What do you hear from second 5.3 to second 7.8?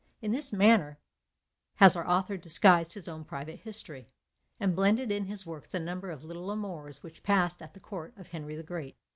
works a number of little amours which passed at the